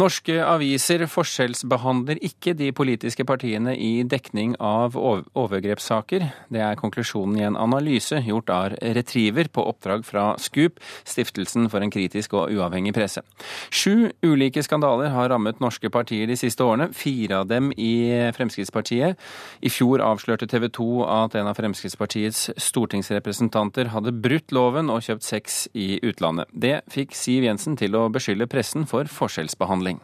Norske 0.00 0.38
aviser 0.40 1.02
forskjellsbehandler 1.04 2.16
ikke 2.24 2.54
de 2.56 2.70
politiske 2.72 3.26
partiene 3.28 3.74
i 3.76 4.00
dekning 4.08 4.54
av 4.56 4.94
overgrepssaker. 4.96 6.22
Det 6.48 6.62
er 6.64 6.78
konklusjonen 6.80 7.36
i 7.36 7.44
en 7.44 7.58
analyse 7.60 8.16
gjort 8.24 8.48
av 8.48 8.76
Retriever 8.96 9.50
på 9.52 9.66
oppdrag 9.68 10.06
fra 10.08 10.30
SKUP, 10.40 10.80
Stiftelsen 11.04 11.68
for 11.68 11.84
en 11.84 11.92
kritisk 11.92 12.32
og 12.38 12.54
uavhengig 12.54 12.94
presse. 12.96 13.20
Sju 13.68 14.08
ulike 14.24 14.62
skandaler 14.64 15.12
har 15.12 15.28
rammet 15.34 15.60
norske 15.60 15.92
partier 15.92 16.24
de 16.30 16.38
siste 16.40 16.64
årene, 16.64 16.88
fire 16.96 17.42
av 17.42 17.52
dem 17.52 17.68
i 17.76 18.32
Fremskrittspartiet. 18.32 19.20
I 19.60 19.74
fjor 19.76 20.00
avslørte 20.00 20.48
TV 20.48 20.70
2 20.72 20.88
at 21.04 21.36
en 21.36 21.52
av 21.52 21.60
Fremskrittspartiets 21.60 22.46
stortingsrepresentanter 22.56 23.92
hadde 23.92 24.16
brutt 24.24 24.56
loven 24.56 24.88
og 24.88 25.04
kjøpt 25.04 25.28
sex 25.28 25.60
i 25.76 26.00
utlandet. 26.00 26.48
Det 26.56 26.78
fikk 26.96 27.12
Siv 27.12 27.44
Jensen 27.44 27.76
til 27.76 28.00
å 28.00 28.08
beskylde 28.08 28.48
pressen 28.48 28.88
for 28.88 29.04
forskjellsbehandling 29.20 29.81
behandling. 29.82 30.02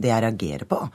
Det 0.00 0.08
jeg 0.08 0.22
reagerer 0.24 0.68
på, 0.68 0.86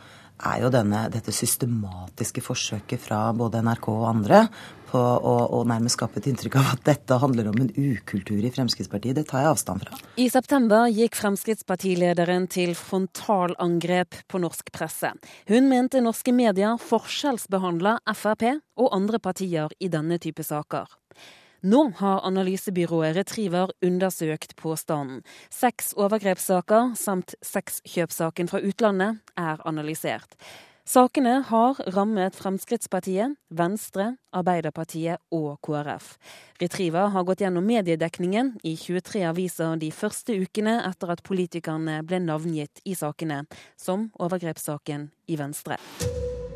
er 0.45 0.63
jo 0.65 0.71
denne, 0.73 1.05
dette 1.13 1.31
systematiske 1.31 2.41
forsøket 2.43 2.99
fra 2.99 3.29
både 3.33 3.61
NRK 3.63 3.85
og 3.93 4.07
andre 4.09 4.41
på 4.89 4.99
å, 4.99 5.35
å, 5.55 5.61
nærmest 5.67 5.95
skape 5.95 6.19
et 6.19 6.27
inntrykk 6.27 6.57
av 6.59 6.73
at 6.73 6.83
dette 6.87 7.17
handler 7.21 7.47
om 7.51 7.61
en 7.61 7.71
ukultur 7.71 8.43
i 8.43 8.51
Fremskrittspartiet. 8.51 9.15
Det 9.15 9.25
tar 9.29 9.45
jeg 9.45 9.53
avstand 9.53 9.85
fra. 9.85 9.99
I 10.19 10.27
september 10.31 10.89
gikk 10.91 11.15
Fremskrittspartilederen 11.19 12.49
til 12.51 12.75
frontalangrep 12.79 14.19
på 14.31 14.43
norsk 14.43 14.73
presse. 14.75 15.13
Hun 15.51 15.71
mente 15.71 16.03
norske 16.03 16.35
medier 16.35 16.75
forskjellsbehandla 16.83 17.97
Frp 18.15 18.49
og 18.81 18.91
andre 18.95 19.21
partier 19.23 19.71
i 19.79 19.91
denne 19.91 20.19
type 20.19 20.43
saker. 20.43 20.89
Nå 21.65 21.79
har 21.97 22.19
analysebyrået 22.27 23.15
Retriever 23.15 23.71
undersøkt 23.81 24.55
påstanden. 24.55 25.23
Seks 25.49 25.95
overgrepssaker 25.97 26.91
samt 26.93 27.33
sexkjøpssaken 27.41 28.51
fra 28.51 28.61
utlandet 28.61 29.23
er 29.37 29.63
analysert. 29.65 30.37
Sakene 30.85 31.39
har 31.47 31.79
rammet 31.95 32.35
Fremskrittspartiet, 32.37 33.33
Venstre, 33.49 34.11
Arbeiderpartiet 34.29 35.17
og 35.33 35.57
KrF. 35.65 36.11
Retriever 36.61 37.09
har 37.15 37.25
gått 37.25 37.41
gjennom 37.41 37.65
mediedekningen 37.65 38.53
i 38.61 38.75
23 38.77 39.25
aviser 39.31 39.81
de 39.81 39.89
første 39.89 40.37
ukene 40.37 40.77
etter 40.85 41.15
at 41.17 41.25
politikerne 41.25 42.03
ble 42.05 42.21
navngitt 42.27 42.85
i 42.85 42.93
sakene, 42.93 43.47
som 43.73 44.11
overgrepssaken 44.21 45.09
i 45.25 45.41
Venstre. 45.41 45.81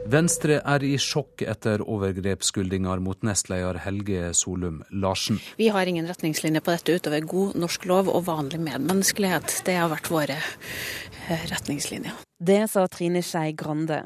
Venstre 0.09 0.55
er 0.65 0.81
i 0.81 0.95
sjokk 0.97 1.43
etter 1.45 1.83
overgrepsskyldninger 1.85 3.01
mot 3.05 3.19
nestleder 3.27 3.77
Helge 3.83 4.31
Solum 4.33 4.79
Larsen. 4.89 5.37
Vi 5.59 5.67
har 5.69 5.85
ingen 5.85 6.07
retningslinjer 6.09 6.63
på 6.65 6.73
dette 6.73 6.95
utover 6.97 7.27
god 7.29 7.59
norsk 7.61 7.85
lov 7.91 8.09
og 8.09 8.23
vanlig 8.25 8.57
medmenneskelighet. 8.63 9.59
Det 9.67 9.75
har 9.77 9.91
vært 9.91 10.09
våre 10.09 10.37
eh, 10.39 11.43
retningslinjer. 11.51 12.15
Det 12.41 12.63
sa 12.71 12.87
Trine 12.89 13.21
Skei 13.21 13.53
Grande. 13.59 13.99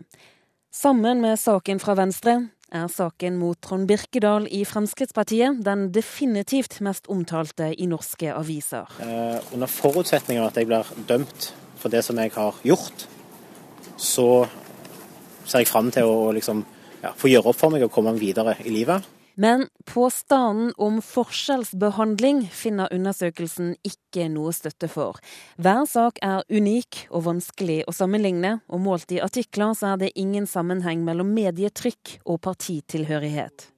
Sammen 0.75 1.21
med 1.23 1.39
saken 1.39 1.79
fra 1.79 1.95
Venstre 1.95 2.35
er 2.73 2.89
saken 2.91 3.37
mot 3.39 3.61
Trond 3.63 3.87
Birkedal 3.87 4.49
i 4.51 4.65
Fremskrittspartiet 4.67 5.61
den 5.63 5.85
definitivt 5.95 6.81
mest 6.83 7.07
omtalte 7.13 7.69
i 7.77 7.87
norske 7.87 8.33
aviser. 8.33 8.91
Eh, 9.05 9.39
under 9.55 9.71
forutsetning 9.71 10.41
av 10.41 10.51
at 10.51 10.59
jeg 10.59 10.67
blir 10.67 10.91
dømt 11.07 11.53
for 11.79 11.93
det 11.93 12.03
som 12.03 12.19
jeg 12.19 12.35
har 12.35 12.59
gjort, 12.67 13.07
så 13.95 14.27
ser 15.45 15.63
jeg 15.63 15.71
fram 15.71 15.91
til 15.93 16.07
å 16.09 16.31
liksom, 16.35 16.63
ja, 17.03 17.11
få 17.17 17.31
gjøre 17.31 17.51
opp 17.51 17.59
for 17.59 17.73
meg 17.73 17.85
og 17.85 17.93
komme 17.93 18.15
videre 18.19 18.55
i 18.63 18.73
livet. 18.73 19.05
Men 19.35 19.65
påstanden 19.89 20.73
om 20.77 20.99
forskjellsbehandling 21.01 22.43
finner 22.53 22.91
undersøkelsen 22.93 23.71
ikke 23.81 24.27
noe 24.29 24.53
støtte 24.53 24.89
for. 24.91 25.17
Hver 25.57 25.87
sak 25.89 26.21
er 26.21 26.45
unik 26.53 27.07
og 27.09 27.25
vanskelig 27.31 27.79
å 27.89 27.95
sammenligne, 27.97 28.59
og 28.69 28.83
målt 28.85 29.15
i 29.15 29.21
artikler 29.25 29.73
så 29.77 29.95
er 29.95 30.03
det 30.03 30.13
ingen 30.21 30.45
sammenheng 30.49 31.01
mellom 31.05 31.33
medietrykk 31.33 32.19
og 32.29 32.43
partitilhørighet. 32.45 33.71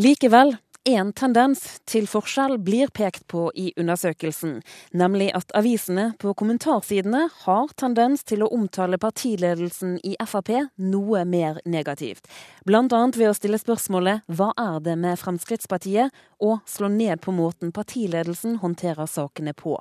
Likevel 0.00 0.56
en 0.84 1.12
tendens 1.12 1.80
til 1.84 2.06
forskjell 2.08 2.56
blir 2.64 2.88
pekt 2.94 3.26
på 3.28 3.50
i 3.54 3.66
undersøkelsen, 3.76 4.60
nemlig 4.96 5.28
at 5.36 5.52
avisene 5.56 6.10
på 6.22 6.32
kommentarsidene 6.38 7.26
har 7.42 7.74
tendens 7.80 8.24
til 8.24 8.44
å 8.44 8.50
omtale 8.56 8.98
partiledelsen 9.00 9.98
i 10.06 10.16
Frp 10.24 10.52
noe 10.80 11.24
mer 11.28 11.60
negativt. 11.66 12.24
Bl.a. 12.64 12.82
ved 13.16 13.28
å 13.28 13.36
stille 13.36 13.60
spørsmålet 13.60 14.24
'Hva 14.26 14.52
er 14.56 14.80
det 14.80 14.96
med 14.96 15.18
Fremskrittspartiet?' 15.18 16.10
og 16.40 16.60
slå 16.66 16.88
ned 16.88 17.20
på 17.20 17.32
måten 17.32 17.72
partiledelsen 17.72 18.56
håndterer 18.64 19.06
sakene 19.06 19.52
på. 19.52 19.76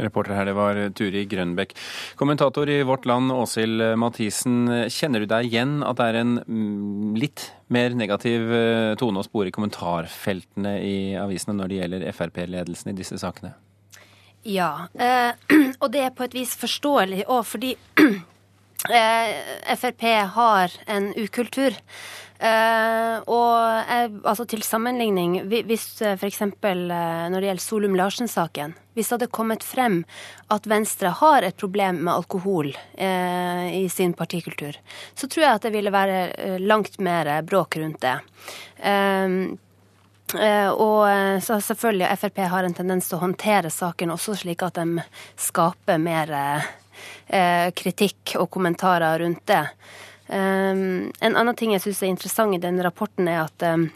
Reporter 0.00 0.36
her, 0.36 0.48
det 0.48 0.56
var 0.58 0.80
Turi 0.96 1.24
Grønbekk. 1.30 1.76
Kommentator 2.20 2.70
i 2.70 2.80
Vårt 2.86 3.06
Land, 3.08 3.32
Åshild 3.34 3.84
Mathisen. 4.00 4.88
Kjenner 4.90 5.24
du 5.24 5.30
deg 5.30 5.48
igjen 5.50 5.80
at 5.86 6.00
det 6.00 6.10
er 6.10 6.20
en 6.22 6.36
mm, 6.42 7.16
litt 7.20 7.50
mer 7.70 7.94
negativ 7.94 8.50
eh, 8.54 8.92
tone 9.00 9.22
å 9.22 9.26
spore 9.26 9.50
i 9.50 9.54
kommentarfeltene 9.54 10.76
i 10.82 10.96
avisene 11.20 11.56
når 11.58 11.70
det 11.70 11.80
gjelder 11.82 12.06
Frp-ledelsen 12.16 12.92
i 12.92 12.96
disse 12.98 13.20
sakene? 13.20 13.54
Ja, 14.42 14.88
eh, 14.94 15.32
og 15.82 15.90
det 15.92 16.04
er 16.06 16.14
på 16.16 16.26
et 16.26 16.36
vis 16.36 16.56
forståelig 16.58 17.26
òg 17.28 17.44
fordi 17.46 17.74
Frp 18.86 20.02
har 20.34 20.72
en 20.86 21.12
ukultur. 21.16 21.76
Uh, 22.40 23.20
og 23.28 23.84
uh, 23.84 24.06
altså 24.24 24.46
til 24.48 24.62
sammenligning, 24.64 25.42
hvis 25.68 25.84
uh, 26.00 26.14
f.eks. 26.14 26.40
Uh, 26.40 26.70
når 26.88 27.36
det 27.36 27.50
gjelder 27.50 27.60
Solum 27.60 27.98
Larsen-saken 27.98 28.72
Hvis 28.96 29.10
det 29.10 29.18
hadde 29.18 29.28
kommet 29.36 29.66
frem 29.66 29.98
at 30.48 30.68
Venstre 30.70 31.12
har 31.20 31.44
et 31.44 31.58
problem 31.60 32.00
med 32.06 32.14
alkohol 32.14 32.70
i 33.00 33.84
sin 33.92 34.12
partikultur, 34.16 34.74
så 35.14 35.28
tror 35.28 35.44
jeg 35.44 35.58
at 35.58 35.66
det 35.68 35.72
ville 35.72 35.92
være 35.92 36.58
langt 36.58 36.98
mer 37.00 37.28
bråk 37.46 37.76
rundt 37.80 38.00
det. 38.02 38.16
og 40.74 41.00
så 41.46 41.60
selvfølgelig 41.62 42.18
Frp 42.18 42.42
har 42.50 42.66
en 42.66 42.74
tendens 42.74 43.08
til 43.08 43.16
å 43.16 43.22
håndtere 43.22 43.70
saken 43.70 44.10
også 44.16 44.34
slik 44.42 44.66
at 44.66 44.82
de 44.82 45.06
skaper 45.38 46.02
mer 46.02 46.34
kritikk 47.76 48.32
og 48.40 48.48
kommentarer 48.50 49.20
rundt 49.22 49.44
det. 49.46 49.62
Um, 50.30 51.10
en 51.20 51.34
annen 51.34 51.56
ting 51.58 51.72
jeg 51.74 51.82
syns 51.82 52.04
er 52.04 52.12
interessant 52.12 52.54
i 52.54 52.62
den 52.62 52.78
rapporten, 52.84 53.26
er 53.26 53.48
at 53.48 53.64
um, 53.66 53.88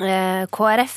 uh, 0.00 0.46
KrF 0.48 0.94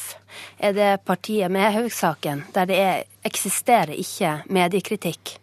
er 0.63 0.75
det 0.77 0.91
partiet 1.03 1.51
med 1.51 1.73
Haug-saken 1.75 2.45
der 2.55 2.69
det 2.69 2.77
er, 2.79 3.01
eksisterer 3.27 3.91
ikke 3.91 4.31
mediekritikk. 4.55 5.33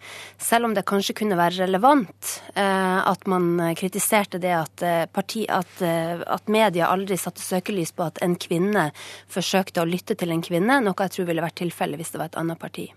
Selv 0.40 0.70
om 0.70 0.76
det 0.76 0.86
kanskje 0.88 1.18
kunne 1.20 1.38
være 1.38 1.62
relevant 1.62 2.32
eh, 2.52 2.98
at 2.98 3.24
man 3.30 3.72
kritiserte 3.78 4.40
det 4.42 4.52
at, 4.52 4.84
parti, 5.14 5.46
at, 5.48 5.80
at, 5.80 6.50
media 6.52 6.90
aldri 6.92 7.16
satte 7.16 7.40
søkelys 7.40 7.94
på 7.96 8.04
at 8.10 8.20
en 8.26 8.36
kvinne 8.36 8.90
forsøkte 9.32 9.80
å 9.80 9.88
lytte 9.88 10.18
til 10.18 10.34
en 10.34 10.44
kvinne, 10.44 10.82
noe 10.84 11.06
jeg 11.06 11.16
tror 11.16 11.30
ville 11.30 11.46
vært 11.46 11.62
tilfellet 11.62 12.02
hvis 12.02 12.12
det 12.12 12.20
var 12.20 12.34
et 12.34 12.40
annet 12.42 12.60
parti. 12.60 12.90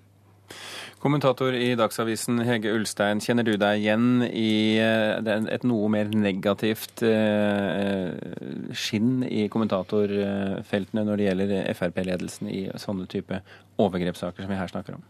Kommentator 1.04 1.56
i 1.58 1.74
Dagsavisen 1.76 2.40
Hege 2.48 2.72
Ulstein, 2.72 3.20
kjenner 3.24 3.44
du 3.44 3.58
deg 3.60 3.82
igjen 3.82 4.24
i 4.30 4.80
eh, 4.80 5.34
et 5.52 5.66
noe 5.68 5.90
mer 5.92 6.12
negativt 6.16 7.04
eh, 7.04 8.14
skinn 8.72 9.26
i 9.28 9.50
kommentatorfeltene 9.52 11.04
når 11.04 11.20
det 11.20 11.28
gjelder 11.28 11.56
Frp-ledelsen 11.76 12.48
i 12.48 12.64
sånne 12.80 13.10
type 13.12 13.42
overgrepssaker 13.84 14.46
som 14.46 14.56
vi 14.56 14.62
her 14.62 14.72
snakker 14.72 14.96
om? 14.96 15.04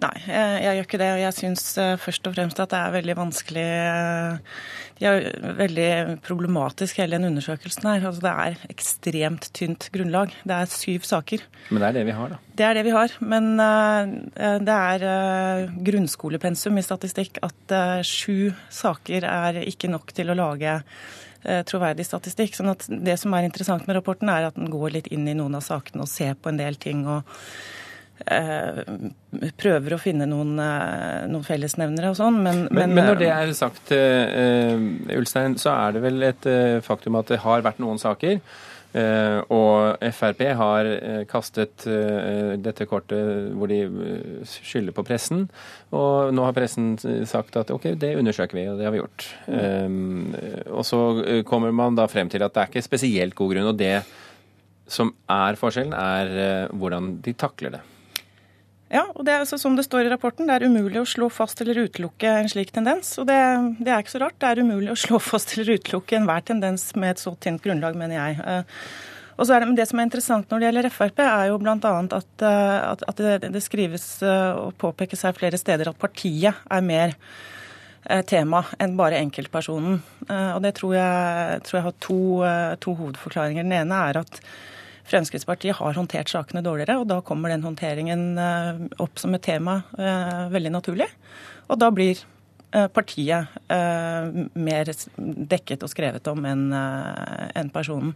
Nei, 0.00 0.14
jeg 0.24 0.76
gjør 0.78 0.86
ikke 0.86 0.98
det. 1.02 1.08
Og 1.12 1.20
jeg 1.20 1.36
syns 1.36 1.64
eh, 1.80 1.98
først 2.00 2.28
og 2.28 2.34
fremst 2.34 2.60
at 2.62 2.70
det 2.72 2.78
er 2.78 2.94
veldig 2.94 3.16
vanskelig 3.18 3.64
De 4.96 5.08
er 5.10 5.26
veldig 5.58 5.88
problematisk 6.24 7.02
hele 7.02 7.18
den 7.18 7.28
undersøkelsen 7.28 7.90
her. 7.90 8.06
Altså, 8.08 8.22
det 8.24 8.32
er 8.32 8.72
ekstremt 8.72 9.50
tynt 9.52 9.90
grunnlag. 9.92 10.32
Det 10.48 10.56
er 10.56 10.70
syv 10.72 11.04
saker. 11.08 11.44
Men 11.68 11.84
det 11.84 11.90
er 11.90 11.98
det 11.98 12.06
vi 12.08 12.16
har, 12.16 12.32
da? 12.32 12.40
Det 12.62 12.66
er 12.68 12.78
det 12.78 12.86
vi 12.86 12.94
har. 12.94 13.16
Men 13.20 13.50
det 14.68 14.78
er 14.78 15.66
grunnskolepensum 15.88 16.78
i 16.78 16.86
statistikk 16.86 17.42
at 17.44 17.76
sju 18.06 18.52
saker 18.72 19.26
er 19.28 19.60
ikke 19.66 19.90
nok 19.92 20.14
til 20.16 20.32
å 20.32 20.38
lage 20.38 20.78
troverdig 21.68 22.06
statistikk. 22.06 22.56
Sånn 22.56 22.72
at 22.72 22.86
Det 22.86 23.18
som 23.20 23.34
er 23.34 23.48
interessant 23.48 23.88
med 23.88 23.98
rapporten, 23.98 24.30
er 24.30 24.48
at 24.48 24.58
den 24.58 24.72
går 24.72 24.98
litt 24.98 25.12
inn 25.12 25.26
i 25.28 25.36
noen 25.36 25.58
av 25.58 25.66
sakene 25.66 26.06
og 26.06 26.12
ser 26.12 26.36
på 26.38 26.52
en 26.52 26.60
del 26.60 26.80
ting. 26.80 27.06
og 27.10 27.26
Eh, 27.26 27.91
prøver 29.58 29.96
å 29.96 30.00
finne 30.00 30.26
noen, 30.30 30.56
eh, 30.62 31.22
noen 31.30 31.46
fellesnevnere 31.46 32.12
og 32.12 32.18
sånn, 32.18 32.42
men, 32.44 32.66
men, 32.70 32.92
men 32.94 33.08
når 33.10 33.22
det 33.22 33.30
er 33.34 33.54
sagt, 33.56 33.94
Ulstein, 35.16 35.56
så 35.60 35.74
er 35.76 35.96
det 35.96 36.04
vel 36.04 36.28
et 36.28 36.52
faktum 36.86 37.18
at 37.20 37.32
det 37.32 37.42
har 37.44 37.64
vært 37.64 37.82
noen 37.82 38.00
saker. 38.02 38.38
Og 38.92 40.02
Frp 40.12 40.42
har 40.58 40.88
kastet 41.30 41.86
dette 42.60 42.84
kortet 42.84 43.54
hvor 43.56 43.70
de 43.70 43.78
skylder 44.44 44.92
på 44.92 45.04
pressen. 45.08 45.46
Og 45.96 46.34
nå 46.36 46.44
har 46.44 46.52
pressen 46.56 46.98
sagt 47.28 47.56
at 47.56 47.72
ok, 47.72 47.94
det 47.96 48.12
undersøker 48.20 48.58
vi, 48.58 48.66
og 48.68 48.76
det 48.76 48.84
har 48.84 48.92
vi 48.92 49.00
gjort. 49.00 49.24
Um, 49.48 50.34
og 50.74 50.84
så 50.84 51.00
kommer 51.48 51.72
man 51.72 51.96
da 51.96 52.04
frem 52.12 52.28
til 52.32 52.44
at 52.44 52.52
det 52.52 52.66
er 52.66 52.74
ikke 52.74 52.84
spesielt 52.84 53.38
god 53.38 53.54
grunn. 53.54 53.70
Og 53.72 53.80
det 53.80 53.94
som 54.92 55.14
er 55.30 55.56
forskjellen, 55.56 55.96
er 55.96 56.68
hvordan 56.76 57.14
de 57.24 57.32
takler 57.32 57.78
det. 57.78 57.82
Ja, 58.92 59.06
og 59.16 59.24
det 59.24 59.32
er 59.32 59.40
altså 59.40 59.56
som 59.56 59.72
det 59.76 59.86
står 59.86 60.04
i 60.04 60.10
rapporten, 60.12 60.48
det 60.48 60.58
er 60.58 60.68
umulig 60.68 61.00
å 61.00 61.08
slå 61.08 61.30
fast 61.32 61.62
eller 61.64 61.86
utelukke 61.86 62.28
en 62.42 62.50
slik 62.52 62.74
tendens. 62.76 63.14
Og 63.22 63.24
det, 63.30 63.38
det 63.80 63.88
er 63.88 64.02
ikke 64.02 64.12
så 64.12 64.20
rart. 64.20 64.36
Det 64.42 64.50
er 64.50 64.60
umulig 64.60 64.92
å 64.92 64.98
slå 65.00 65.20
fast 65.32 65.54
eller 65.56 65.78
utelukke 65.78 66.18
enhver 66.18 66.44
tendens 66.50 66.90
med 67.00 67.14
et 67.14 67.22
så 67.22 67.32
tynt 67.40 67.64
grunnlag, 67.64 67.96
mener 67.96 68.18
jeg. 68.18 68.42
Eh, 68.44 68.82
og 69.32 69.48
så 69.48 69.56
er 69.56 69.62
det, 69.62 69.70
men 69.70 69.78
det 69.78 69.86
som 69.88 70.02
er 70.02 70.10
interessant 70.10 70.52
når 70.52 70.60
det 70.60 70.68
gjelder 70.68 70.92
Frp, 70.92 71.22
er 71.24 71.46
jo 71.48 71.56
bl.a. 71.62 71.94
At, 72.18 72.44
eh, 72.44 72.74
at, 72.90 73.06
at 73.08 73.24
det, 73.24 73.54
det, 73.56 73.64
skrives 73.64 74.06
eh, 74.28 74.60
og 74.60 74.76
påpekes 74.82 75.24
her 75.24 75.40
flere 75.40 75.60
steder 75.60 75.88
at 75.88 76.00
partiet 76.02 76.52
er 76.52 76.84
mer 76.84 77.16
tema 78.26 78.64
enn 78.82 78.96
bare 78.98 79.20
enkeltpersonen. 79.22 80.00
Og 80.26 80.56
det 80.64 80.72
tror 80.74 80.96
jeg, 80.96 81.60
tror 81.62 81.76
jeg 81.78 81.84
har 81.84 81.92
to, 82.02 82.16
to 82.82 82.94
hovedforklaringer. 82.98 83.62
Den 83.62 83.76
ene 83.76 84.00
er 84.10 84.18
at 84.24 84.40
Fremskrittspartiet 85.08 85.76
har 85.76 85.96
håndtert 85.98 86.30
sakene 86.30 86.62
dårligere, 86.64 87.00
og 87.00 87.08
da 87.10 87.20
kommer 87.26 87.52
den 87.52 87.64
håndteringen 87.66 88.38
eh, 88.38 88.82
opp 89.02 89.18
som 89.20 89.34
et 89.34 89.44
tema 89.44 89.80
eh, 89.98 90.46
veldig 90.52 90.72
naturlig. 90.72 91.08
Og 91.68 91.80
da 91.82 91.90
blir 91.94 92.20
eh, 92.72 92.88
partiet 92.92 93.50
mer 93.68 94.92
dekket 95.52 95.82
og 95.82 95.92
skrevet 95.92 96.28
om 96.32 96.46
enn 96.48 97.72
personen. 97.74 98.14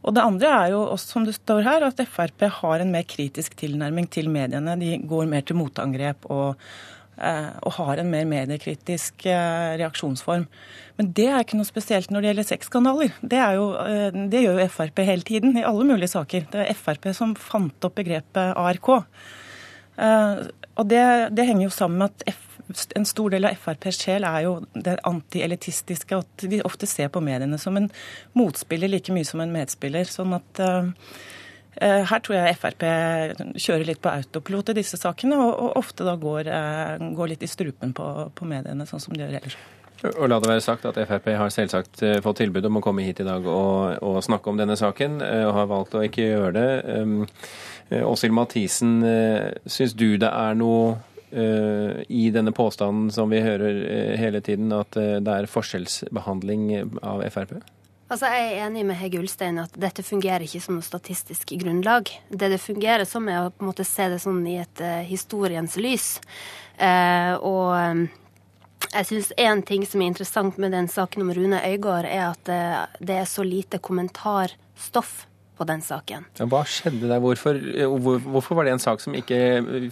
Og 0.00 0.14
Det 0.16 0.22
andre 0.24 0.48
er 0.48 0.70
jo 0.72 0.80
også, 0.94 1.12
som 1.12 1.26
det 1.28 1.36
står 1.36 1.66
her, 1.66 1.84
at 1.84 2.00
Frp 2.08 2.46
har 2.62 2.80
en 2.80 2.92
mer 2.94 3.04
kritisk 3.04 3.52
tilnærming 3.60 4.08
til 4.08 4.30
mediene. 4.32 4.78
De 4.80 4.94
går 5.04 5.28
mer 5.28 5.44
til 5.44 5.58
motangrep 5.60 6.24
og 6.32 6.56
og 7.66 7.74
har 7.76 8.00
en 8.00 8.10
mer 8.12 8.26
mediekritisk 8.28 9.26
eh, 9.28 9.76
reaksjonsform. 9.80 10.46
Men 11.00 11.10
det 11.16 11.28
er 11.30 11.44
ikke 11.44 11.58
noe 11.58 11.68
spesielt 11.68 12.12
når 12.12 12.22
det 12.22 12.30
gjelder 12.30 12.48
sexskandaler. 12.48 13.14
Det, 13.20 13.40
eh, 13.40 14.20
det 14.32 14.44
gjør 14.44 14.60
jo 14.62 14.68
Frp 14.72 15.02
hele 15.06 15.26
tiden, 15.26 15.56
i 15.58 15.66
alle 15.66 15.86
mulige 15.88 16.12
saker. 16.14 16.46
Det 16.52 16.66
er 16.66 16.78
Frp 16.78 17.10
som 17.16 17.34
fant 17.38 17.88
opp 17.88 17.98
begrepet 18.00 18.54
ARK. 18.56 18.92
Og 20.80 20.86
det, 20.88 21.02
det 21.36 21.44
henger 21.44 21.66
jo 21.66 21.74
sammen 21.74 22.00
med 22.00 22.14
at 22.14 22.30
F, 22.32 22.46
en 22.96 23.04
stor 23.08 23.32
del 23.34 23.44
av 23.48 23.56
FrPs 23.58 23.98
sjel 23.98 24.24
er 24.24 24.44
jo 24.46 24.54
det 24.72 24.94
antielitistiske. 25.08 26.22
At 26.22 26.46
de 26.48 26.62
ofte 26.64 26.88
ser 26.88 27.10
på 27.12 27.20
mediene 27.24 27.58
som 27.60 27.76
en 27.76 27.90
motspiller 28.38 28.88
like 28.88 29.12
mye 29.12 29.28
som 29.28 29.42
en 29.44 29.52
medspiller. 29.52 30.08
sånn 30.08 30.38
at 30.38 30.62
Eh, 30.62 30.88
her 31.78 32.22
tror 32.24 32.36
jeg 32.36 32.56
Frp 32.58 32.86
kjører 33.54 33.86
litt 33.86 34.00
på 34.02 34.10
autopilot 34.10 34.72
i 34.72 34.80
disse 34.80 34.98
sakene, 35.00 35.38
og, 35.38 35.76
ofte 35.78 36.06
da 36.06 36.16
går, 36.18 36.50
eh, 36.50 37.04
går 37.16 37.34
litt 37.34 37.44
i 37.46 37.50
strupen 37.50 37.94
på, 37.96 38.06
på, 38.34 38.48
mediene, 38.48 38.86
sånn 38.88 39.02
som 39.02 39.14
de 39.14 39.22
gjør 39.22 39.36
ellers. 39.38 39.56
Og 40.16 40.30
la 40.32 40.38
det 40.40 40.48
være 40.48 40.64
sagt 40.64 40.86
at 40.88 40.96
Frp 40.96 41.28
har 41.36 41.52
selvsagt 41.52 42.02
eh, 42.02 42.18
fått 42.24 42.40
tilbud 42.40 42.66
om 42.66 42.80
å 42.80 42.84
komme 42.84 43.04
hit 43.06 43.20
i 43.22 43.28
dag 43.28 43.46
og, 43.46 44.00
og 44.02 44.18
snakke 44.24 44.50
om 44.50 44.58
denne 44.60 44.76
saken, 44.80 45.20
og 45.20 45.54
har 45.58 45.70
valgt 45.70 45.94
å 45.94 46.04
ikke 46.06 46.26
gjøre 46.26 46.52
det. 46.56 48.00
Åshild 48.00 48.34
Mathisen, 48.34 49.00
syns 49.66 49.96
du 49.98 50.14
det 50.20 50.30
er 50.30 50.54
noe 50.58 50.98
i 51.30 52.22
denne 52.34 52.50
påstanden 52.54 53.10
som 53.14 53.30
vi 53.30 53.42
hører 53.42 54.16
hele 54.18 54.40
tiden, 54.42 54.72
at 54.74 54.94
det 54.98 55.34
er 55.36 55.50
forskjellsbehandling 55.50 56.72
av 57.06 57.22
Frp? 57.30 57.60
Altså, 58.10 58.26
Jeg 58.26 58.46
er 58.46 58.64
enig 58.66 58.82
med 58.88 58.98
Hege 58.98 59.20
Ulstein 59.22 59.60
at 59.62 59.76
dette 59.78 60.02
fungerer 60.02 60.42
ikke 60.42 60.58
som 60.64 60.74
noe 60.74 60.82
statistisk 60.82 61.52
grunnlag. 61.60 62.10
Det 62.26 62.48
det 62.50 62.58
fungerer 62.58 63.06
som, 63.06 63.28
er 63.30 63.44
å 63.44 63.52
på 63.54 63.62
en 63.62 63.68
måte 63.70 63.86
se 63.86 64.08
det 64.10 64.18
sånn 64.18 64.40
i 64.50 64.56
et 64.58 64.82
uh, 64.82 65.04
historiens 65.06 65.76
lys. 65.78 66.16
Uh, 66.74 67.38
og 67.38 67.68
um, 67.78 68.00
jeg 68.90 69.06
syns 69.06 69.30
én 69.38 69.62
ting 69.62 69.86
som 69.86 70.02
er 70.02 70.10
interessant 70.10 70.58
med 70.58 70.74
den 70.74 70.90
saken 70.90 71.22
om 71.22 71.30
Rune 71.36 71.60
Øygard, 71.68 72.08
er 72.10 72.32
at 72.32 72.50
uh, 72.50 72.80
det 72.98 73.20
er 73.20 73.30
så 73.30 73.46
lite 73.46 73.78
kommentarstoff 73.78 75.28
på 75.54 75.68
den 75.70 75.86
saken. 75.86 76.26
Ja, 76.40 76.48
hva 76.50 76.64
skjedde 76.66 77.06
der? 77.06 77.22
Hvorfor, 77.22 77.62
hvor, 77.94 78.18
hvorfor, 78.26 78.58
var 78.58 78.66
det 78.66 78.74
en 78.74 78.82
sak 78.82 79.04
som 79.04 79.14
ikke 79.14 79.38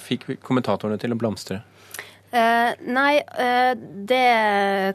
fikk 0.02 0.26
kommentatorene 0.42 0.98
til 0.98 1.14
å 1.14 1.20
blomstre? 1.20 1.62
nei, 2.28 3.22
det 4.04 4.24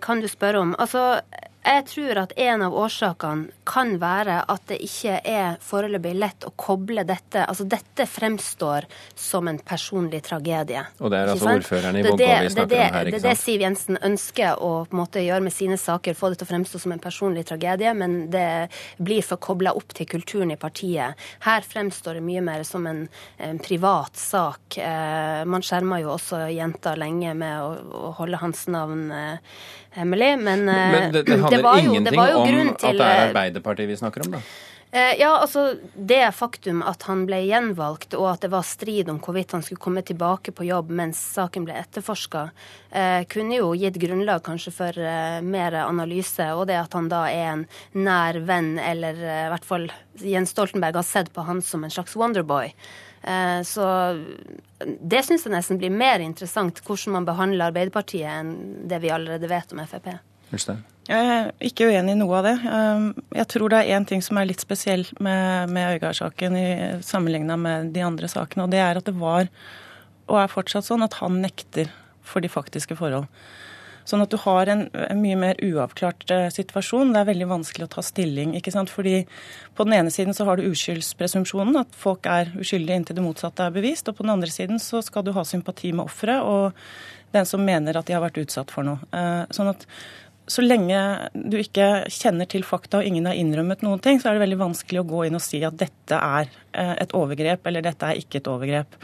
kan 0.05 0.19
du 0.21 0.27
spørre 0.29 0.59
om. 0.61 0.75
Altså, 0.77 1.15
jeg 1.63 1.85
tror 1.87 2.19
at 2.23 2.33
en 2.43 2.61
av 2.65 2.73
årsakene 2.75 3.63
kan 3.67 3.95
være 4.01 4.41
at 4.51 4.65
det 4.67 4.79
ikke 4.83 5.19
er 5.23 5.59
foreløpig 5.63 6.11
lett 6.19 6.43
å 6.47 6.51
koble 6.59 7.05
dette 7.07 7.45
Altså 7.47 7.65
dette 7.69 8.05
fremstår 8.09 8.85
som 9.15 9.47
en 9.47 9.57
personlig 9.63 10.19
tragedie. 10.25 10.81
Og 10.99 11.11
det 11.11 11.19
er 11.21 11.31
altså 11.33 11.53
ordføreren 11.53 11.99
i 11.99 12.03
Vågå 12.03 12.17
vi 12.17 12.49
snakker 12.53 12.71
det, 12.71 12.79
om 12.83 12.97
her, 12.97 13.09
ikke 13.09 13.19
sant? 13.19 13.23
Det 13.23 13.29
er 13.29 13.29
det 13.29 13.35
Siv 13.39 13.63
Jensen 13.63 13.99
ønsker 14.09 14.63
å 14.63 14.71
måte 14.95 15.23
gjøre 15.23 15.45
med 15.45 15.55
sine 15.55 15.77
saker, 15.79 16.17
få 16.17 16.31
det 16.33 16.41
til 16.41 16.47
å 16.47 16.51
fremstå 16.51 16.81
som 16.83 16.95
en 16.95 17.03
personlig 17.03 17.45
tragedie, 17.49 17.93
men 17.97 18.17
det 18.33 18.47
blir 18.97 19.23
for 19.25 19.41
kobla 19.43 19.73
opp 19.77 19.95
til 19.95 20.09
kulturen 20.09 20.51
i 20.55 20.59
partiet. 20.59 21.19
Her 21.47 21.67
fremstår 21.67 22.19
det 22.19 22.25
mye 22.25 22.43
mer 22.43 22.65
som 22.67 22.87
en, 22.89 23.05
en 23.37 23.61
privat 23.63 24.19
sak. 24.19 24.77
Eh, 24.77 25.43
man 25.47 25.63
skjerma 25.63 26.01
jo 26.03 26.11
også 26.17 26.45
jenta 26.53 26.97
lenge 26.99 27.35
med 27.37 27.63
å, 27.63 27.71
å 28.09 28.13
holde 28.19 28.41
hans 28.43 28.67
navn 28.71 29.07
eh, 29.15 29.55
hemmelig. 29.97 30.31
Men, 30.39 30.65
men 30.65 31.11
det, 31.13 31.23
det, 31.23 31.52
handler 31.61 32.11
det 32.11 32.17
var 32.17 32.29
jo, 32.31 32.43
ingenting 32.43 32.69
om 32.69 32.75
at 32.75 33.01
det 33.01 33.09
er 33.09 33.25
Arbeiderpartiet 33.29 33.89
vi 33.89 33.97
snakker 33.99 34.25
om, 34.25 34.37
da? 34.37 34.43
Eh, 34.93 35.19
ja, 35.19 35.39
altså 35.41 35.75
Det 35.93 36.21
faktum 36.37 36.83
at 36.85 37.07
han 37.09 37.23
ble 37.25 37.39
gjenvalgt, 37.47 38.13
og 38.13 38.27
at 38.29 38.43
det 38.45 38.51
var 38.53 38.65
strid 38.67 39.09
om 39.09 39.17
hvorvidt 39.17 39.55
han 39.55 39.63
skulle 39.65 39.81
komme 39.81 40.03
tilbake 40.05 40.53
på 40.53 40.67
jobb 40.67 40.91
mens 40.93 41.17
saken 41.33 41.65
ble 41.65 41.79
etterforska, 41.79 42.43
eh, 42.91 43.23
kunne 43.25 43.57
jo 43.57 43.71
gitt 43.73 43.97
grunnlag 43.97 44.43
kanskje 44.45 44.75
for 44.75 44.99
eh, 45.01 45.39
mer 45.41 45.79
analyse. 45.81 46.45
Og 46.53 46.67
det 46.69 46.77
at 46.77 46.93
han 46.93 47.09
da 47.09 47.23
er 47.31 47.47
en 47.55 47.65
nær 47.97 48.37
venn, 48.45 48.77
eller 48.77 49.17
i 49.17 49.49
hvert 49.55 49.65
fall 49.65 49.89
Jens 50.21 50.53
Stoltenberg 50.53 51.01
har 51.01 51.09
sett 51.09 51.33
på 51.33 51.47
han 51.49 51.65
som 51.65 51.83
en 51.83 51.97
slags 51.97 52.13
Wonderboy. 52.13 52.69
Eh, 53.23 53.59
så 53.65 53.89
det 55.01 55.25
syns 55.25 55.47
jeg 55.47 55.57
nesten 55.57 55.81
blir 55.81 55.89
mer 55.89 56.21
interessant 56.21 56.85
hvordan 56.85 57.17
man 57.17 57.29
behandler 57.33 57.73
Arbeiderpartiet 57.73 58.29
enn 58.29 58.55
det 58.85 59.01
vi 59.01 59.13
allerede 59.15 59.49
vet 59.49 59.73
om 59.73 59.81
Frp. 59.87 60.11
Jeg 61.03 61.31
er 61.33 61.49
ikke 61.59 61.89
uenig 61.91 62.13
i 62.15 62.19
noe 62.19 62.37
av 62.39 62.45
det. 62.47 62.53
Eh, 62.63 63.07
jeg 63.39 63.49
tror 63.51 63.73
det 63.73 63.81
er 63.81 63.97
én 63.97 64.07
ting 64.07 64.23
som 64.23 64.39
er 64.39 64.47
litt 64.47 64.63
spesiell 64.63 65.03
med, 65.19 65.73
med 65.75 65.97
Øygard-saken 65.97 66.55
sammenligna 67.03 67.57
med 67.59 67.91
de 67.95 68.05
andre 68.05 68.29
sakene, 68.31 68.67
og 68.67 68.71
det 68.71 68.79
er 68.83 68.99
at 68.99 69.09
det 69.09 69.17
var, 69.19 69.51
og 70.31 70.39
er 70.39 70.53
fortsatt 70.53 70.87
sånn, 70.87 71.03
at 71.03 71.19
han 71.19 71.41
nekter 71.43 71.91
for 72.23 72.43
de 72.43 72.51
faktiske 72.51 72.95
forhold. 72.95 73.27
Sånn 74.07 74.23
at 74.23 74.33
du 74.33 74.37
har 74.43 74.67
en, 74.67 74.83
en 74.91 75.21
mye 75.23 75.37
mer 75.39 75.59
uavklart 75.63 76.25
uh, 76.31 76.47
situasjon. 76.51 77.13
Det 77.15 77.21
er 77.21 77.29
veldig 77.29 77.47
vanskelig 77.51 77.87
å 77.87 77.93
ta 77.95 78.03
stilling. 78.03 78.51
ikke 78.59 78.73
sant? 78.75 78.91
Fordi 78.91 79.21
på 79.77 79.87
den 79.87 79.95
ene 79.95 80.11
siden 80.11 80.35
så 80.35 80.47
har 80.49 80.59
du 80.59 80.67
uskyldspresumpsjonen, 80.67 81.77
at 81.79 81.95
folk 81.95 82.27
er 82.27 82.51
uskyldige 82.59 82.99
inntil 82.99 83.19
det 83.19 83.25
motsatte 83.25 83.63
er 83.63 83.75
bevist. 83.75 84.09
Og 84.11 84.17
på 84.17 84.25
den 84.27 84.33
andre 84.35 84.51
siden 84.51 84.81
så 84.83 85.01
skal 85.05 85.23
du 85.23 85.31
ha 85.37 85.45
sympati 85.47 85.93
med 85.95 86.09
offeret 86.09 86.43
og 86.43 86.83
den 87.33 87.47
som 87.49 87.63
mener 87.65 87.97
at 87.97 88.05
de 88.05 88.13
har 88.13 88.21
vært 88.21 88.43
utsatt 88.43 88.73
for 88.73 88.85
noe. 88.85 88.99
Uh, 89.15 89.47
sånn 89.55 89.71
at 89.71 89.87
så 90.47 90.63
lenge 90.63 90.97
du 91.33 91.55
ikke 91.59 92.05
kjenner 92.11 92.49
til 92.51 92.65
fakta 92.67 92.99
og 92.99 93.07
ingen 93.07 93.29
har 93.29 93.37
innrømmet 93.39 93.83
noen 93.85 94.01
ting, 94.03 94.19
så 94.19 94.29
er 94.29 94.37
det 94.37 94.43
veldig 94.43 94.59
vanskelig 94.59 95.03
å 95.03 95.07
gå 95.07 95.21
inn 95.27 95.37
og 95.39 95.43
si 95.43 95.61
at 95.63 95.77
dette 95.79 96.17
er 96.17 96.49
uh, 96.51 96.95
et 96.97 97.15
overgrep 97.15 97.69
eller 97.69 97.85
dette 97.85 98.09
er 98.09 98.19
ikke 98.19 98.41
et 98.41 98.49
overgrep. 98.51 98.97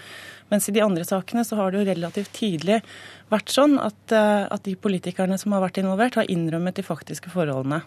Mens 0.49 0.67
i 0.67 0.73
de 0.75 0.83
andre 0.83 1.05
sakene 1.05 1.45
så 1.45 1.59
har 1.59 1.71
det 1.71 1.79
jo 1.79 1.87
relativt 1.91 2.33
tidlig 2.35 2.81
vært 3.29 3.53
sånn 3.53 3.77
at, 3.81 3.99
eh, 4.09 4.47
at 4.49 4.63
de 4.65 4.73
politikerne 4.81 5.37
som 5.37 5.53
har 5.53 5.61
vært 5.61 5.77
involvert, 5.77 6.17
har 6.17 6.31
innrømmet 6.31 6.79
de 6.79 6.85
faktiske 6.87 7.29
forholdene. 7.29 7.83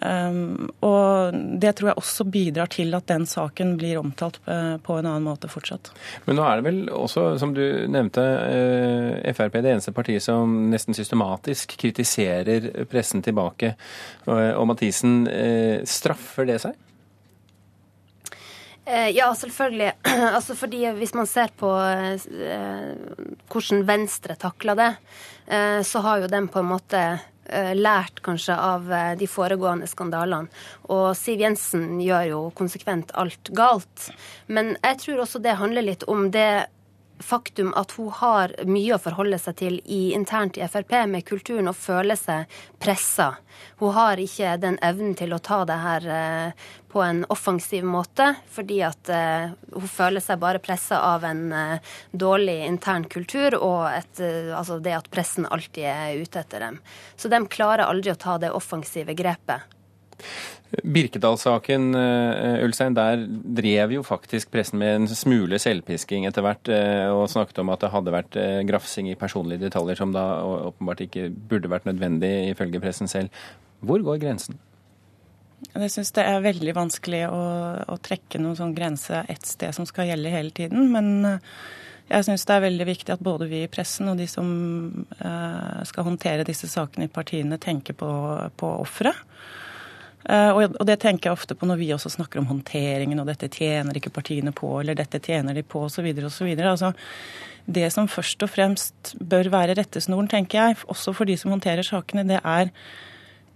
Um, 0.00 0.70
og 0.86 1.34
det 1.60 1.74
tror 1.76 1.90
jeg 1.90 2.00
også 2.00 2.24
bidrar 2.32 2.70
til 2.72 2.94
at 2.96 3.08
den 3.10 3.26
saken 3.28 3.74
blir 3.80 3.98
omtalt 4.00 4.38
uh, 4.46 4.78
på 4.80 4.96
en 4.96 5.08
annen 5.10 5.26
måte 5.26 5.50
fortsatt. 5.50 5.90
Men 6.24 6.38
nå 6.38 6.46
er 6.46 6.60
det 6.60 6.66
vel 6.68 6.78
også, 6.94 7.26
som 7.42 7.52
du 7.56 7.62
nevnte, 7.90 8.24
uh, 8.24 9.32
Frp 9.36 9.58
det 9.60 9.74
eneste 9.74 9.94
partiet 9.96 10.24
som 10.24 10.70
nesten 10.72 10.96
systematisk 10.96 11.76
kritiserer 11.80 12.70
pressen 12.90 13.24
tilbake. 13.26 13.74
Uh, 14.28 14.52
og 14.54 14.70
Mathisen, 14.70 15.18
straffer 15.88 16.46
det 16.48 16.60
seg? 16.62 16.78
Eh, 18.90 19.10
ja, 19.14 19.34
selvfølgelig. 19.34 19.92
altså 20.36 20.54
fordi 20.54 20.86
Hvis 20.98 21.14
man 21.14 21.26
ser 21.26 21.52
på 21.56 21.70
eh, 21.78 22.94
hvordan 23.50 23.84
Venstre 23.86 24.34
takler 24.34 24.78
det, 24.78 24.94
eh, 25.46 25.82
så 25.86 26.02
har 26.02 26.24
jo 26.24 26.30
den 26.32 26.48
på 26.48 26.58
en 26.58 26.72
måte 26.72 27.02
lært 27.76 28.22
kanskje 28.26 28.56
av 28.56 28.90
de 29.18 29.28
foregående 29.30 29.88
skandalene. 29.90 30.50
Og 30.90 31.12
Siv 31.18 31.42
Jensen 31.42 32.00
gjør 32.02 32.26
jo 32.30 32.42
konsekvent 32.58 33.14
alt 33.18 33.50
galt. 33.56 34.10
Men 34.46 34.76
jeg 34.80 35.00
tror 35.04 35.24
også 35.24 35.42
det 35.42 35.58
handler 35.60 35.86
litt 35.86 36.06
om 36.10 36.28
det 36.34 36.66
faktum 37.20 37.72
at 37.76 37.92
hun 37.98 38.10
har 38.10 38.54
mye 38.66 38.96
å 38.96 39.00
forholde 39.02 39.38
seg 39.40 39.56
til 39.60 39.78
i, 39.84 40.12
internt 40.16 40.58
i 40.58 40.66
Frp 40.68 40.94
med 41.10 41.26
kulturen 41.28 41.70
og 41.70 41.78
føler 41.78 42.18
seg 42.18 42.60
pressa. 42.80 43.34
Hun 43.80 43.94
har 43.96 44.20
ikke 44.20 44.56
den 44.60 44.78
evnen 44.84 45.14
til 45.18 45.34
å 45.36 45.40
ta 45.44 45.62
det 45.68 45.78
her 45.82 46.06
eh, 46.16 46.68
på 46.90 47.02
en 47.04 47.22
offensiv 47.30 47.84
måte, 47.86 48.32
fordi 48.50 48.80
at 48.86 49.10
eh, 49.12 49.52
hun 49.74 49.90
føler 49.90 50.24
seg 50.24 50.40
bare 50.42 50.62
pressa 50.64 51.00
av 51.12 51.26
en 51.28 51.44
eh, 51.52 51.92
dårlig 52.12 52.58
intern 52.66 53.04
kultur 53.10 53.58
og 53.60 53.90
et, 53.92 54.22
altså 54.56 54.80
det 54.82 54.96
at 54.96 55.10
pressen 55.12 55.48
alltid 55.48 55.90
er 55.92 56.22
ute 56.22 56.40
etter 56.44 56.66
dem. 56.66 56.80
Så 57.16 57.32
de 57.32 57.44
klarer 57.52 57.88
aldri 57.88 58.14
å 58.14 58.20
ta 58.20 58.38
det 58.40 58.54
offensive 58.56 59.16
grepet 59.18 59.79
Birkedal-saken, 60.70 61.94
eh, 61.98 62.64
Ulstein, 62.64 62.94
der 62.94 63.24
drev 63.26 63.90
jo 63.96 64.04
faktisk 64.06 64.52
pressen 64.54 64.78
med 64.78 64.94
en 64.94 65.08
smule 65.10 65.58
selvpisking 65.58 66.28
etter 66.28 66.44
hvert, 66.46 66.70
eh, 66.70 67.10
og 67.10 67.26
snakket 67.32 67.58
om 67.58 67.72
at 67.74 67.82
det 67.82 67.90
hadde 67.90 68.14
vært 68.14 68.38
eh, 68.38 68.60
grafsing 68.68 69.08
i 69.10 69.18
personlige 69.18 69.64
detaljer 69.64 69.98
som 69.98 70.14
da 70.14 70.22
åpenbart 70.70 71.02
ikke 71.02 71.26
burde 71.50 71.72
vært 71.72 71.88
nødvendig, 71.90 72.52
ifølge 72.52 72.82
pressen 72.82 73.10
selv. 73.10 73.34
Hvor 73.82 73.98
går 74.06 74.22
grensen? 74.22 74.60
Jeg 75.74 75.90
syns 75.90 76.14
det 76.14 76.22
er 76.24 76.44
veldig 76.44 76.74
vanskelig 76.76 77.24
å, 77.34 77.44
å 77.90 77.96
trekke 78.00 78.38
noen 78.38 78.58
sånn 78.58 78.74
grense 78.76 79.24
ett 79.28 79.46
sted 79.48 79.74
som 79.74 79.88
skal 79.88 80.06
gjelde 80.08 80.32
hele 80.32 80.54
tiden. 80.54 80.86
Men 80.94 81.26
jeg 82.08 82.28
syns 82.28 82.46
det 82.46 82.54
er 82.54 82.64
veldig 82.64 82.86
viktig 82.88 83.12
at 83.12 83.24
både 83.26 83.48
vi 83.50 83.64
i 83.66 83.70
pressen 83.70 84.08
og 84.08 84.22
de 84.22 84.26
som 84.30 84.48
skal 85.86 86.06
håndtere 86.06 86.46
disse 86.48 86.70
sakene 86.70 87.10
i 87.10 87.12
partiene, 87.12 87.60
tenker 87.60 87.98
på, 87.98 88.08
på 88.56 88.72
offeret. 88.80 89.20
Eh, 90.28 90.50
og 90.52 90.84
det 90.86 90.98
tenker 91.00 91.30
jeg 91.30 91.38
ofte 91.38 91.56
på 91.56 91.68
når 91.68 91.80
vi 91.80 91.90
også 91.94 92.12
snakker 92.12 92.42
om 92.42 92.48
håndteringen, 92.50 93.20
og 93.22 93.28
dette 93.30 93.48
tjener 93.52 93.96
ikke 93.96 94.12
partiene 94.14 94.52
på, 94.56 94.72
eller 94.80 94.98
dette 94.98 95.22
tjener 95.24 95.56
de 95.56 95.64
på, 95.64 95.86
osv. 95.88 96.10
osv. 96.26 96.50
Altså, 96.58 96.92
det 97.70 97.86
som 97.94 98.08
først 98.10 98.42
og 98.44 98.52
fremst 98.52 99.14
bør 99.20 99.50
være 99.52 99.76
rettesnoren, 99.78 100.28
tenker 100.30 100.60
jeg, 100.60 100.80
også 100.92 101.14
for 101.16 101.28
de 101.28 101.38
som 101.40 101.54
håndterer 101.54 101.86
sakene, 101.86 102.26
det 102.28 102.40
er 102.42 102.72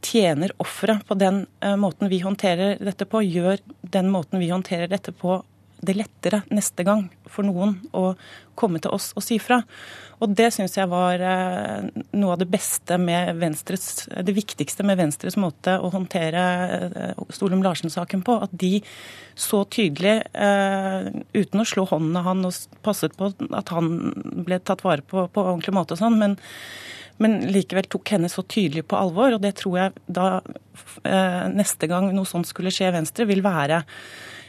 tjener 0.05 0.53
offeret 0.61 1.05
på 1.09 1.17
den 1.17 1.47
uh, 1.65 1.75
måten 1.81 2.11
vi 2.13 2.21
håndterer 2.21 2.77
dette 2.85 3.07
på, 3.09 3.23
gjør 3.25 3.63
den 3.95 4.11
måten 4.13 4.43
vi 4.43 4.51
håndterer 4.53 4.91
dette 4.93 5.15
på 5.17 5.39
det 5.83 5.97
lettere 5.99 6.43
neste 6.55 6.85
gang 6.87 7.07
for 7.31 7.47
noen 7.47 7.77
å 7.93 8.13
komme 8.59 8.81
til 8.83 8.95
oss 8.95 9.13
og 9.19 9.25
si 9.25 9.39
fra. 9.43 9.61
Og 10.23 10.33
det 10.39 10.51
syns 10.55 10.77
jeg 10.79 10.89
var 10.91 11.21
eh, 11.21 11.89
noe 12.15 12.35
av 12.35 12.41
det 12.41 12.49
beste 12.51 12.97
med 13.03 13.35
Venstres 13.41 14.07
Det 14.07 14.35
viktigste 14.37 14.87
med 14.87 14.99
Venstres 15.01 15.37
måte 15.41 15.77
å 15.83 15.91
håndtere 15.93 16.45
eh, 16.79 17.23
Stolum 17.35 17.65
Larsen-saken 17.65 18.23
på. 18.27 18.39
At 18.47 18.55
de 18.55 18.79
så 19.35 19.65
tydelig, 19.67 20.17
eh, 20.33 21.11
uten 21.35 21.61
å 21.63 21.69
slå 21.69 21.87
hånden 21.91 22.17
av 22.21 22.31
han 22.31 22.47
og 22.47 22.81
passet 22.87 23.17
på 23.19 23.33
at 23.35 23.75
han 23.75 23.95
ble 24.47 24.61
tatt 24.63 24.85
vare 24.87 25.03
på 25.03 25.27
på 25.35 25.43
ordentlig 25.43 25.75
måte 25.77 25.97
og 25.97 26.05
sånn, 26.05 26.21
men 26.21 26.41
men 27.23 27.37
likevel 27.47 27.87
tok 27.87 28.11
henne 28.11 28.27
så 28.27 28.43
tydelig 28.43 28.83
på 28.91 28.97
alvor. 28.99 29.37
Og 29.37 29.43
det 29.45 29.53
tror 29.61 29.77
jeg 29.79 29.93
da 30.11 30.41
neste 31.55 31.87
gang 31.87 32.09
noe 32.11 32.27
sånt 32.27 32.49
skulle 32.51 32.73
skje 32.75 32.89
i 32.89 32.95
Venstre, 32.97 33.23
vil 33.31 33.39
være 33.45 33.85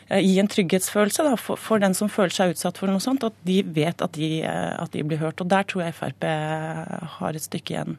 gi 0.10 0.40
en 0.42 0.50
trygghetsfølelse 0.52 1.26
da, 1.26 1.36
for, 1.40 1.60
for, 1.62 1.82
den 1.82 1.96
som 1.98 2.12
føler 2.12 2.34
seg 2.34 2.56
utsatt 2.56 2.78
for 2.82 2.92
noe 2.92 3.04
sånt, 3.04 3.26
at 3.26 3.38
de 3.48 3.62
vet 3.76 4.04
at 4.06 4.18
de, 4.18 4.42
eh, 4.46 4.74
at 4.78 4.94
de 4.94 5.06
blir 5.06 5.22
hørt. 5.22 5.42
Og 5.42 5.50
Der 5.50 5.66
tror 5.66 5.88
jeg 5.88 5.98
Frp 5.98 6.28
har 7.20 7.34
et 7.34 7.46
stykke 7.46 7.74
igjen. 7.74 7.98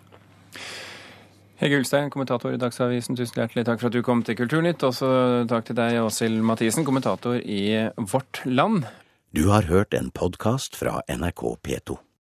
Hege 1.56 1.78
Ulstein, 1.80 2.10
kommentator 2.12 2.52
i 2.52 2.60
Dagsavisen, 2.60 3.16
tusen 3.16 3.40
hjertelig 3.40 3.64
takk 3.64 3.80
for 3.80 3.88
at 3.88 3.96
du 3.96 4.02
kom 4.04 4.20
til 4.22 4.36
Kulturnytt. 4.36 4.84
Også 4.84 5.08
takk 5.48 5.70
til 5.70 5.78
deg, 5.78 5.96
Åshild 6.04 6.42
Mathisen, 6.44 6.84
kommentator 6.84 7.40
i 7.40 7.88
Vårt 7.96 8.42
Land. 8.44 8.84
Du 9.32 9.48
har 9.48 9.64
hørt 9.70 9.96
en 9.96 10.12
podkast 10.12 10.76
fra 10.76 11.00
NRK 11.08 11.56
P2. 11.64 11.96